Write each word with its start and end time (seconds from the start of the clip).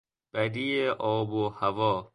بدی 0.33 0.87
آب 0.87 1.33
و 1.33 1.49
هوا 1.49 2.09